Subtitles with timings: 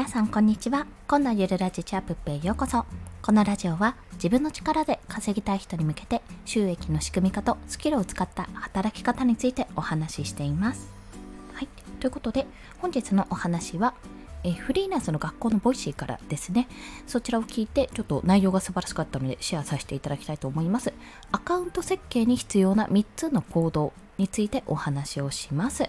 [0.00, 0.86] 皆さんこんにちは。
[1.08, 2.86] 今度ゆるラジチャップへようこそ。
[3.20, 10.90] このラジオは自分の力で稼ぎたい人に向けて収益の仕組み化とスキルを使った働き方についてお話ししています。
[11.52, 11.68] はい。
[12.00, 12.46] ということで
[12.78, 13.92] 本日のお話は
[14.44, 16.68] えフリーランスの学校の Voicy からですね。
[17.06, 20.92] そちらを聞いてちょっと内容が素晴らしかったのでシェアさせていただきたいと思います。
[21.32, 25.88] アカウント設計に必要な3つの行動についてお話をします。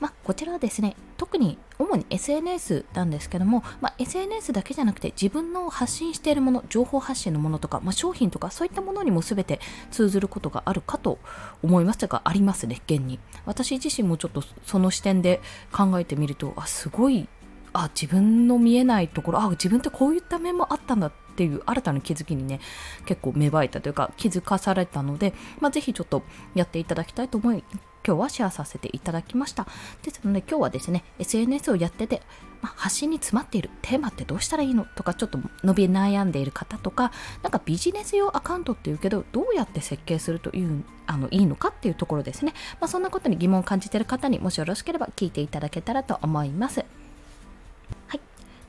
[0.00, 9.60] まあ、こちらはですね特に主に SNS なんですけども、まあ、SNS だけじゃなくて自分の発信しているもの情報発信のものとか、まあ、商品とかそういったものにも全て
[9.90, 11.18] 通ずることがあるかと
[11.62, 13.20] 思いますがありますね現に。
[13.46, 15.40] 私自身もちょっとその視点で
[15.72, 17.28] 考えてみるとあすごい
[17.72, 22.60] あ自分の見えないところあ自分ってこういった面もあったんだっていう新たな気づきにね
[23.06, 26.22] 結構芽生えたというか気づかされたので、まあ、ぜひちょっと
[26.54, 27.64] やっていただきたいと思い
[28.04, 29.66] 今日はシェアさせていただきました。
[30.02, 32.20] ですので今日はですね SNS をやってて、
[32.60, 46.84] まあ、発信に詰まっているテーマってどうしたらいいのとかちょっと伸び悩んでいる方とかなんかビジネス用アカウントっていうけどどうやって設計するというあのいいのかっていうところですね、まあ、そんなことに疑問を感じている方にもしよろしければ聞いていただけたらと思います。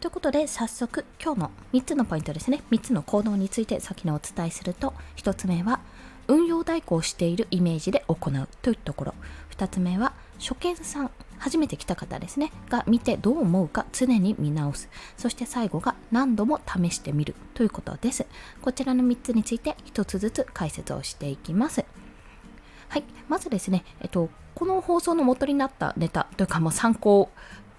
[0.03, 2.61] ということで早速今日の3つのポイントですね。
[2.71, 5.79] 3つの行動について先にお伝えすると1つ目は
[6.27, 9.13] 運用代行しているイメージで行うというところ。
[9.55, 12.51] 2つ目は初見さん初めて来た方ですね。
[12.67, 14.89] が見てどう思うか常に見直す。
[15.15, 18.25] そして最後が何度も試してみるということです。
[18.61, 21.85] こちらの3つについて1つずつ解説をしていきます。
[22.89, 23.05] はい。
[23.29, 27.31] まずですね、えっと、この放送の元になったネタというかもう参考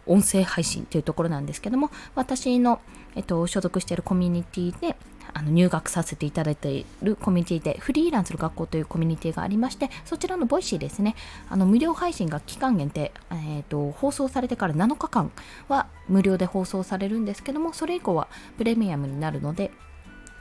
[0.06, 2.80] 音声配信というところなんですけども私の、
[3.14, 4.96] えっと、所属しているコミュニティで
[5.33, 11.16] あの入学させていただいているコミュニティでフリーランスの学校というコミュニティがありましてそちらの Voicy ですね
[11.48, 15.33] あの無料配信が期間限定、えーと、放送されてから7日間
[15.69, 19.73] は無料で放送されるんですけどもそれ以降はプレミアムになるので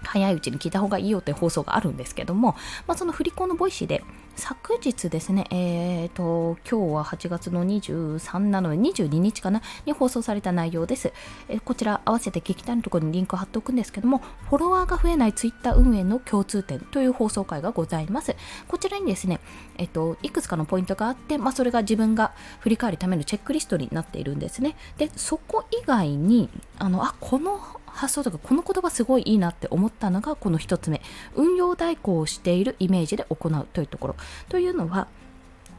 [0.04, 2.56] 早いうちに聞いた方がいいよという放送があるんですけども、
[2.88, 4.04] まあ、そのフリ校の Voicy で
[4.36, 11.14] 昨日ですね、えーと、今日は8月の23なので22日かなに放送された内容です。
[11.50, 18.36] えー、こちら合わせて聞きたいのところにリンクを貼っておくんですけども、フォロワーが増えないツイッター運営の共通点という放送回がございます。
[18.68, 19.40] こちらにですね、
[19.78, 24.76] え、ー、と、いくつかのポイントがあって、まあ、それが自分が振り返るためのチェックリストになっているんですね。
[24.98, 26.50] で、そこ以外に、
[26.80, 27.60] あの、あ、この
[27.94, 31.02] 発想とかこの言葉すごいいいなって思ったのがこの1つ目。
[31.36, 34.16] 運用代行をしているイメージで行うというところ。
[34.50, 35.08] というのは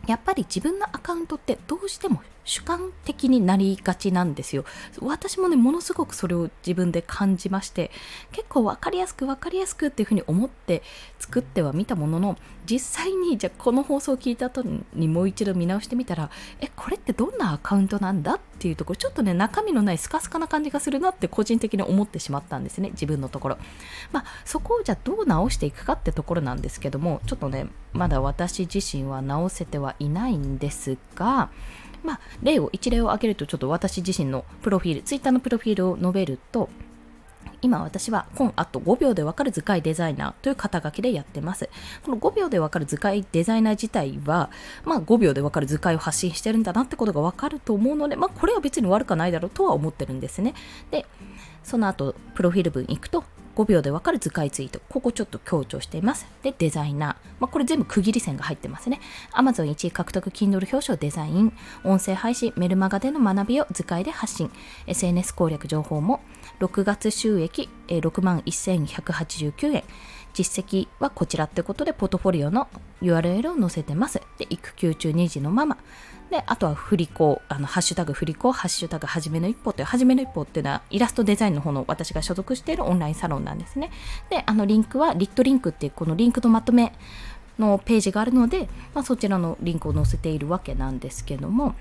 [0.06, 4.64] やっぱり自分のアカウントってどうしても主観的になりがちなんですよ。
[5.00, 7.90] 私もね、ものすごくそれを自分で感じまして、
[8.32, 10.82] 結構分かりやすく分かりやすくっていうふうに思って
[11.18, 23.58] 作ってはみたものの、実際にじゃあこの放送を聞いた後にもう一度見直してみたら、え、これってどんなアカウントなんだっていうところ、ちょっとね、中身のないスカスカな感じがするなって個人的に思ってしまったんですね、自分のところ。
[24.12, 31.50] まあ、そこをじゃあどう直していくかってところなんですけども、ちょっとね、まだ私自身は直せてはいないんですが、
[32.04, 36.68] まあ、例を、一例を挙げると、ちょっと私自身のプロフィール、ツイッターのプロフィールを述べると、
[37.64, 41.70] 今私は本あと5秒でわかる図解デザイナーという肩書きでやってます。
[42.04, 44.50] この5秒でわかる図解デザイナー自体は、
[44.84, 50.52] まあ5秒でわかる図解を発信してるんだなってことがわかると思うので、まあこれは別に悪くないだろうとは思ってるんですね。
[50.90, 51.06] で、
[51.62, 54.80] その後、プロフィール文行くと、5秒でわかる図解ツイート。
[54.88, 56.26] ここちょっと強調しています。
[56.42, 57.16] で、デザイナー。
[57.40, 59.00] まあ、これ全部区切り線が入ってますね。
[59.32, 61.52] Amazon 1位獲得 Kindle 表彰デザイン。
[61.84, 64.50] 音声配信、メルマガでの学びを図解で発信。
[64.86, 66.20] SNS 攻略情報も、
[66.60, 69.84] 6月収益6万1189円。
[70.34, 72.68] 実績はこちらってことで、ポートフォリオの
[73.00, 74.20] URL を載せてます。
[74.36, 75.78] で、育休中2児のママ。
[76.28, 83.90] で、あとは振り子、あの、ハッシュタグ振り子、ハッシュタグはじめの一歩という、はじめの一歩っていうのは、イラストデザインの方の私が所属しているオンラインサロンなんですね。
[84.28, 86.92] で、あの、リンクは、リットリンクっていう、このリンクのまとめ
[87.58, 91.76] のページがあるので、まあ、そちらのリンクを載せているわけなんですけども、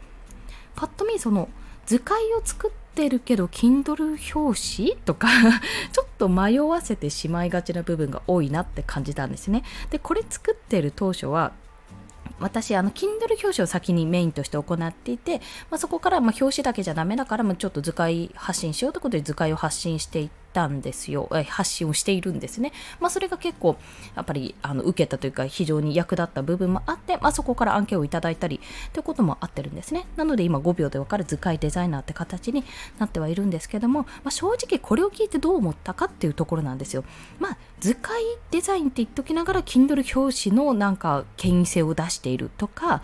[0.75, 1.49] パッと見、その、
[1.88, 5.28] 図解を作っててるけど Kindle 表紙とか
[5.92, 9.63] ちょっと迷わせてしまいがちな部分が多いなって感じたんですね。
[9.90, 11.54] でこれ作ってる当初は
[12.40, 21.29] 私あの Kindle 表紙を先にメインとして行っていて、まあ、そこからま表紙だけじゃダメだからもちょっと図解発信しようということで図解を発信していてたんですよ。
[21.50, 23.77] 発信をしているんですね、まあ、それが結構
[24.15, 28.59] やっぱりあの受けたというか非常に役立った部分もあって、まあ、そこから案件をいただいたり
[28.94, 30.05] ということもあってるんですね。
[30.15, 32.63] なので今5秒でわかる図解デザイナーって形に
[33.00, 37.03] なってはいるんですけども、まあ、正直これを聞いてどう思ったかっていうところなんですよ。
[37.39, 38.21] まあ図解
[38.51, 43.01] デザインって言っときながら Kindle 表紙のなんか権威性を出しているとか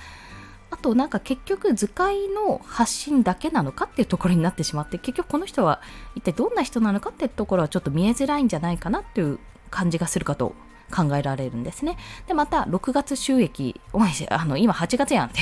[0.71, 5.81] あとなんか結局図解の発信だけなのかっていうところになってしまって結局この人は
[6.15, 9.39] 一体どんな人なのかっていうところはちょっと見えづらいんじゃないかなっていう
[9.71, 10.53] 感じがするかと
[10.89, 11.97] 考えられるんですね。
[12.27, 15.39] で、また、6月収益、おいあの、今8月やんって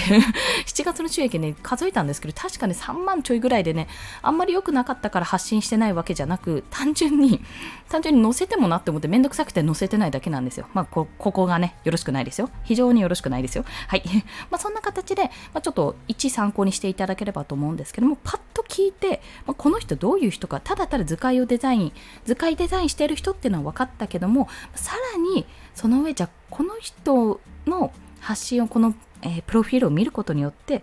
[0.66, 3.88] 7 月の収益ね、数えたんですけど、確かね、3万ちょいぐらいでね、
[4.22, 7.42] あんまり良くなかったから発信してないわけじゃなく、単純に、
[7.90, 10.68] 単純に載せてもなって思ってめんどくさくて載せてないだけなんですよ。
[10.74, 12.50] まあ、こ、ここがね、よろしくないですよ。
[12.64, 13.66] 非常によろしくないですよ。
[13.88, 14.04] はい。
[14.52, 15.24] まあ、そんな形で、
[15.54, 21.92] まあ、ちょっと一参考にしていただければと思うんですけども、パッと聞いて、まあ、この人どういう人か、ただただ図解をデザイン、
[22.26, 25.37] 図解デザインしてる人っていうのは分かったけども、さらに、
[25.78, 30.82] その上じゃこの人の発信をこの、えー、プロフィールを見ることによって、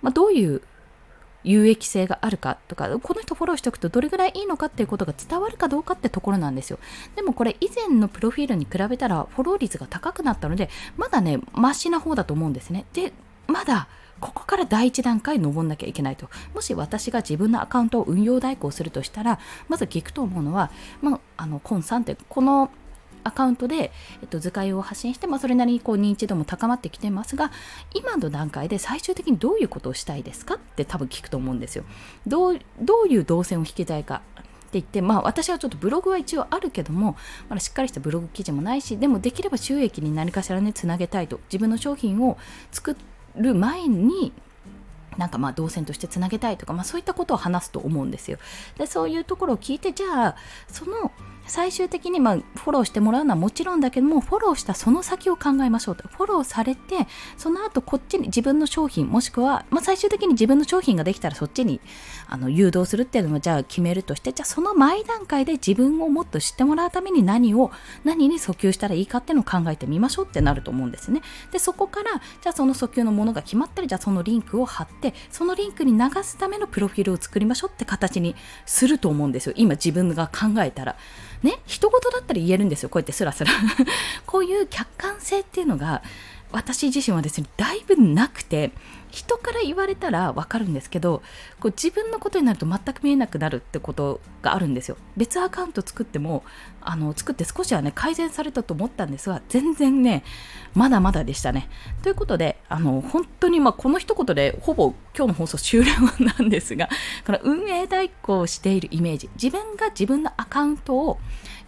[0.00, 0.62] まあ、どういう
[1.44, 6.78] 有益性があるかとかこの人フォローしておくとどれぐらいいいのかっていうことが伝わるかどうかってところなんですよ
[7.14, 13.12] でもこれ以前のプロフィールに比べたらフォロー率が高くなったのでまだねマシな方だと思うんですねで
[13.48, 13.88] まだ
[14.20, 16.30] ここから第一段階登んなきゃいけないと。
[16.54, 20.70] もし私が自分のアカウントを運用代行するとしたら、まず聞くと思うのは、
[21.00, 22.70] まあ、あの、コンさんって、この
[23.24, 27.50] アカウントで、えっと、図解を発信して、まあ、それなりにこう認知度も高まってきてますが
[27.94, 31.84] 今の段階で最終的にどういうことをしたいですかって多分聞くと思うんですよ。
[32.26, 37.16] どうどういう動線を引きたいかって言って、まあ私はちょっとブログは一応あるけども、
[37.50, 41.40] まだしっかりしたブログ記事もないし、でもできれば収益に何かしらね、つなげたいと。
[41.44, 42.38] 自分の商品を
[42.70, 42.96] 作
[43.36, 44.32] る前に、
[45.18, 48.38] なんかまあ動線としてつなげたいとか、まあそういったことを話すと思うんですよ。
[48.78, 50.36] で、そういうところを聞いて、じゃあ、
[50.68, 51.12] その
[51.52, 57.06] 最終的にまあフォローしてもらうのはもちろんだけどもフォローしたその先を考えましょうとフォローされて
[57.36, 61.82] その後こっちに自分の商品もしくは、まあ、最終的に自分の商品ができたらそっちに
[62.26, 67.70] あの誘導するっていうのもじゃあ決めるとしてじゃあその前段階で自分をもっと知ってもらうために何を
[68.02, 71.20] 何に訴求したらいいかっていうのを考えてみましょうってなると思うんですね。
[71.50, 79.52] でそこからじゃあその訴求のものが決まったらじゃあそのリンクを貼ってそのリンクに流すためのプロフィールを作りましょうって形にすると思うんですよ。
[79.54, 80.96] 今自分が考えたら。
[81.42, 83.50] ね人事だったら言えるんですよこうやってスラスラ。
[84.26, 86.02] こういう客観性っていうのが
[86.50, 88.72] 私自身はですねだいぶなくて
[89.12, 91.22] 人から言われたらわかるんですけど
[91.60, 94.96] こう自分のことになると全く見えなくなるってことがあるんですよ。
[95.16, 96.42] 別アカウント作っても
[96.80, 100.24] あの作って少しはね改善されたと思ったんですが全然ね
[100.74, 101.68] まだまだでしたね。
[102.02, 106.88] ということであの本当にまあこの一言でほぼ今日の放送終了なんですが
[107.26, 111.18] この運営代行しているイメージ自分が自分のアカウントを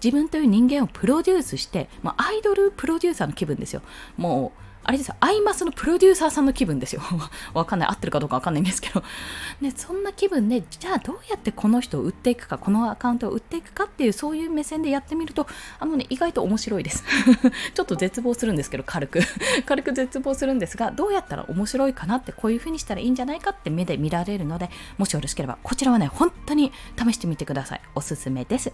[0.02, 3.82] 自分という人間をプロデュースして、まあ、アイドルプロデューサーの気分ですよ。
[4.16, 7.02] もうあれですよ、アイマスのプロデューサーさんの気分ですよ。
[7.54, 7.88] わかんない。
[7.88, 9.02] 合ってるかどうかわかんないんですけど。
[9.62, 15.46] ね、そんな気分で、じゃあどうやってこの人を売っていくか、このアカウントを売っていくかっていう、そういう目線でやってみると、
[15.80, 17.02] あのね、意外と面白いです。
[17.74, 19.20] ちょっと絶望するんですけど、軽く。
[19.64, 27.80] 軽く絶望するんですが、どうやったら面白いかなって、こういう風にしたらいいんじゃないかって目で見られるので、もしよろしければ、こちらはね、本当に試してみてください。
[27.94, 28.72] おすすめです。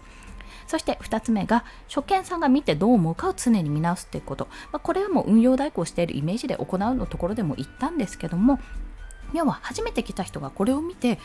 [0.67, 8.59] そして2つ目が初見さんが見てどう思うかを常に見直すっていうこと、まあ、これはもう運用代行しているイメージで行うのところでも言ったんですけども
[9.33, 11.19] 要は初めて来た人がこれを見て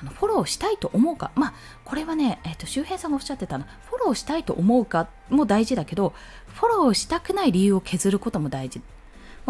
[0.00, 1.30] あのフォローしたいと思うか。
[1.34, 1.54] まあ
[1.84, 6.14] これはね、えーと、周平さんがおっしゃってたのフォローしたいと思うかも大事だけど
[6.54, 8.80] フォローしたくない理由を削ることも大事。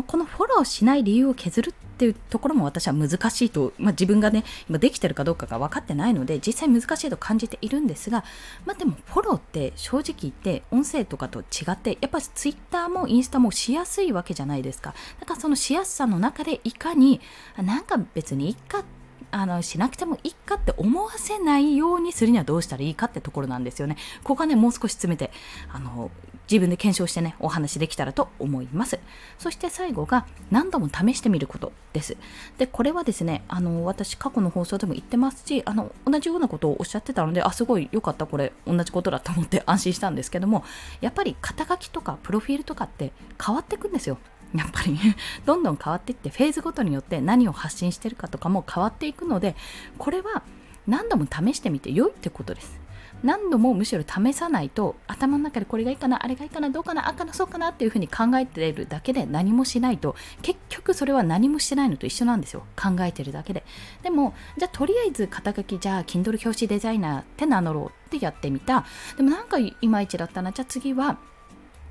[0.03, 8.25] このフォローしない理由を削るっていうところも私は難しいと、まあ、自分がね今できてるかどうかが分かってないので実際難しいと感じているんですが、
[8.65, 14.95] まあ、でもフォローって正直言って音声とかと違ってやっぱりツイッターもインスタもしやすいわけじゃないですか。
[15.21, 17.21] だからそのしやすさの中でいかに
[17.57, 19.00] なんか別にいいかって
[19.31, 23.97] あのしなくてもいいかって思わせないようにするにはどうしたらいいかってところなんですよね。
[24.25, 25.31] ここはね、もう少し詰めて、
[25.73, 26.11] あの、
[26.51, 28.99] 自分で検証してね、お話できたらと思います。
[29.39, 32.17] そして最後が何度も試してみることです。
[32.59, 40.65] で、これはですね、あの、私過去の放送でも言ってますし、あの、同じようなことをおっしゃってたので、あ、すごい良かった、これ、同じことだと思って安心したんですけども、
[41.01, 44.19] やっぱり肩書きとかプロフィールとかって変わっていくんですよ。
[44.57, 44.99] やっぱり。
[45.47, 49.57] どんどん変わっていってフェーズごとによって何を発信してるかとかも変わっていくので
[49.99, 50.43] これは
[50.87, 52.81] 何度も試してみて良いってことです。
[53.23, 62.65] 何度もむしろ試さないと頭の中でこれがいいかなあれがいいかなどうかなあかなそうかなっていうふうに考えてるだけで何もしないと結局それは何もしてないのと一緒なんですよ。
[62.77, 63.65] 考えてるだけで。
[64.03, 68.87] でもじゃあとりあえず肩書きじゃあ Kindle 表紙デザイナーって名乗ろうってやってみた。
[69.17, 70.53] でもなんかいまいちだったな。
[70.53, 71.19] じゃあ次は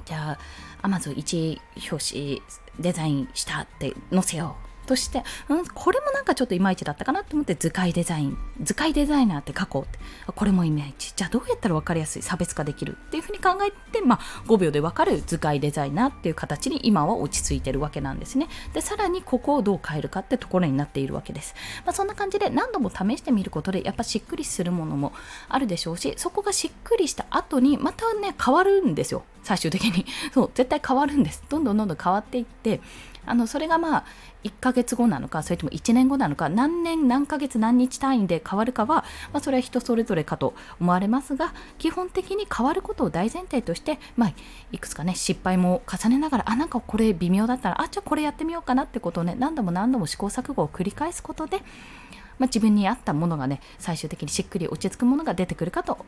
[0.05, 0.39] じゃあ
[0.81, 1.59] Amazon 1
[1.91, 2.41] 表紙
[2.79, 4.68] デザインしたって載せよう。
[4.89, 9.99] として、うん、これもなんかちょっといまいちだったかなと思って図解デザイン図解デザイナーって書こうって。
[10.35, 11.13] これもいまいち。
[11.15, 18.47] じゃあどうやったら分かりやすい差別化できるっていうふうに考えて、まあ、5秒で分かる図解デザイナーっていう形に今は落ち着いてるわけなんですね。
[18.73, 21.53] でさらにここをどう変えるかってところになっているわけです、
[21.85, 25.13] まあ、そんな感じで何度も試してみることでやっぱしっくりするものも
[25.47, 29.23] あるでしょうしそこがしっくりした後にまたね変わるんですよ。
[29.43, 30.05] 最終的に。
[30.33, 31.43] そう絶対変わるんです。
[31.49, 32.81] どんどんどんどん変わっていって
[33.25, 34.05] あのそれがまあ
[34.43, 44.33] 1ヶ月月後なのかそれとも1年後なのか何年何ヶ月何日単位で変わるかは、まあ、それは人それぞれかと思われますが基本的に変わることを大前提として、まあ、
[44.71, 51.57] いくつかね失敗も重ねながらあなんかこれ微妙だったらあじゃあこれやってみようかなってことをね何度も何度も試行錯誤を繰り返すことで、
[52.37, 56.05] まあ、自分に合ったものがね最終的にしっくり落ち着くものが出てくるかと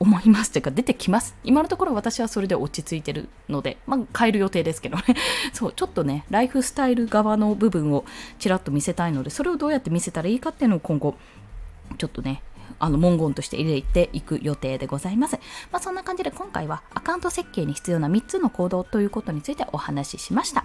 [0.00, 5.04] 思いますというか出てきます今のところ私はそれで落ち着いてるので、まあ、変える予定ですけどね
[5.52, 8.04] そうちょっとねライフスタイル側の部分を
[8.38, 11.16] ちらっと見せたいのでそれをどうやって見せたらいいかっていうのを今後
[11.96, 12.42] ちょっとね
[12.78, 15.36] あの文言として入れていく予定でございます。
[15.72, 20.64] まあ、そんな感じで今回はアカウント設計に必要な3つの行動ということについてお話ししました。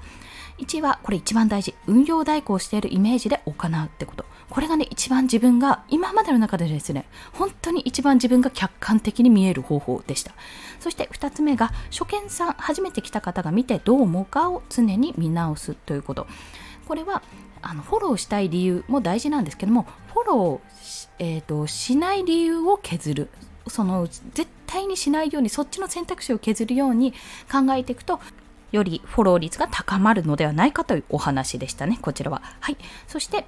[0.60, 1.74] 1はこれ一番大事。
[1.88, 4.26] 運用代行しているイメージで行うってこと。
[4.50, 10.34] これがね一番自分が今までの中でですね本当に一番自分が客観的に見える方法でした。
[10.80, 16.28] そして2つ目が初見さん初めて来た方が見てどう思うかを常に見直すということ。
[16.88, 17.24] これは
[17.62, 23.30] あのフォローしたい理由も大事なんですけどもフォロー、えーとしない理由を削る。
[23.68, 27.14] その絶対にしないようにそっちの選択肢を削るように
[27.50, 28.20] 考えていくと
[28.74, 32.42] よりフォロー率が高まるのではないかというお話でしたね、こちらは。
[32.60, 32.78] はい。
[33.08, 33.46] そして、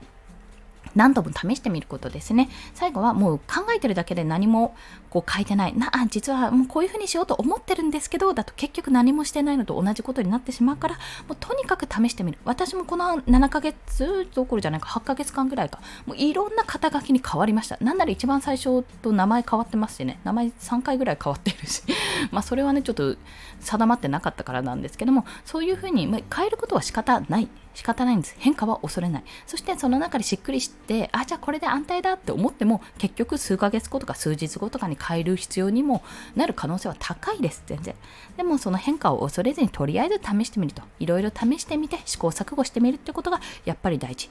[0.95, 2.49] 何度も試してみることですね。
[2.73, 4.75] 最後はもう考えてるだけで何も
[5.09, 5.77] こう書いてない。
[5.77, 12.37] な、あ、実はもうこういうふうにしようと思ってるんですけど、だと結局何もしてないのと同じことになってしまうから、もうとにかく試してみる。
[12.45, 17.77] 私もこの7ヶ月どころじゃないか、8ヶ月間ぐらいか、もういろんな肩書きに変わりました。
[17.81, 21.83] なんなら一番最初と名前変わってますしね、名前3回ぐらい変わってるし、
[22.31, 23.15] まあそれはね、ちょっと
[23.59, 27.47] 定まってなかったからなんですけども、そういうふうに変えることは仕方ない。
[27.75, 28.35] 仕方ないんです。
[28.39, 29.23] 変化は恐れない。
[29.45, 36.01] そしてその中でしっくりして、あ、じゃあこれで安泰だって思っても、結局数ヶ月後とか数日後とかに変える必要にも
[36.35, 37.93] なる可能性は高いです、全然。
[38.37, 40.81] でもその変化を恐れずにとりあえず試してみると。
[40.99, 44.29] いろいろ試してみて試行錯誤してみるってことがやっぱり大事。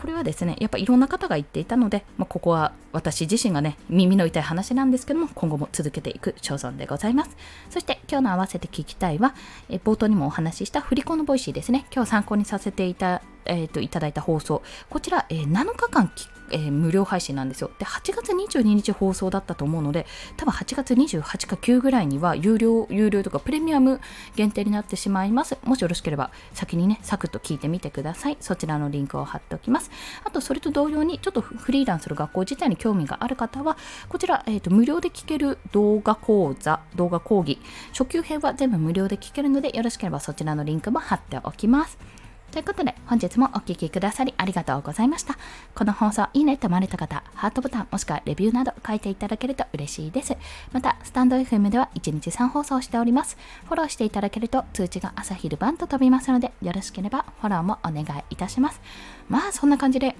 [0.00, 7.36] これはですねやっぱいろんな方が言っていたので、まあ、ここは私自身がね耳の痛い話なんですけども今後も続けていく所存でございます。
[7.68, 9.34] そして今日の合わせて聞きたいは
[9.68, 11.84] え冒頭にもお話ししたフリ校の Voicy ですね。
[11.94, 14.62] 今日参考にさせていたえーと、いただいた放送。
[14.88, 17.70] こちら、えー、7日間聞えー、無料配信なんですよ。
[17.78, 24.00] で8月22日放送だったと思うので多分8月28か9ぐらいには有料有料とかプレミアム
[24.36, 25.58] 限定になってしまいます。
[25.64, 28.36] もしよろしければ先にねサクッと聞いてみてください。
[28.40, 29.90] そちらのリンクを貼っておきます。
[30.24, 33.76] あとそれと同様にちょっとフリーランスの学校自体に興味がある方は
[34.08, 37.58] こちら、えーと無料で聞ける動画講座動画講義
[37.92, 42.19] 初級編は全部無料で聞けるのでよろしければそちらのリンクも貼っておきます。
[42.50, 45.38] ということで、本日もお聴きくださりありがとうございました。
[45.72, 50.36] この放送、いいねと思われた方、ハートボタン、もしくはレビューなど書いていただけると嬉しいです。
[50.72, 53.36] また、スタンド FM では1日3放送しております。
[53.66, 58.80] フォローしていただけると通知が朝昼晩と飛びますので、よろしければフォローもお願いいたします。
[59.28, 60.16] まあ、そんな感じで、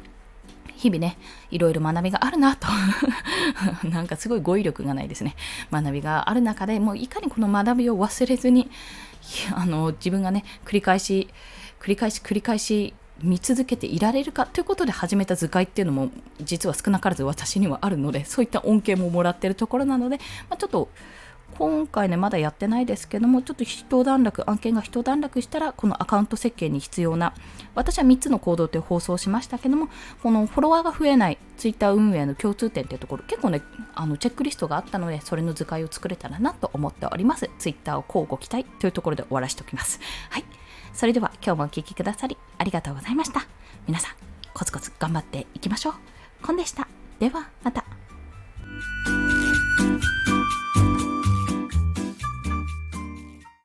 [0.77, 1.19] 日々ね、
[1.51, 2.69] いろいろ学びがあるなと
[3.91, 5.35] なんかすごい語彙力がないですね。
[5.73, 8.71] 学びがある中でもういかにこの学びを忘れずに、
[9.53, 11.29] あの自分がね、繰り返し、
[11.81, 16.11] 繰り返し繰り返し見続けていられるかということで始めた図解っていうのも
[16.41, 20.19] 実は少なからず私にはあるので そういった恩恵ももらってるところなので、
[20.49, 20.89] まあ、ちょっと
[21.59, 27.35] 今回ねまだやってないですけどもちょっと一段落案件が一段落したらこのアカウント設計に必要な
[27.75, 29.89] 私は3つの行動という放送しましたけども
[30.23, 33.63] このフォロワーが増えないツイッター運営の共通点というところ結構ね
[33.95, 37.51] あのチェックリストがあったのでそれの図解を作れたらなと思っております。
[37.59, 40.01] ツイッターを交互期待というところで終わらせておきます。
[40.31, 40.60] はい。
[40.93, 43.47] それでは今日もお聴きくださりありがとうございました。
[43.87, 44.15] 皆さん、
[44.53, 45.95] コツコツ頑張っていきましょう。
[46.43, 46.89] コンでした。
[47.19, 47.85] ではまた。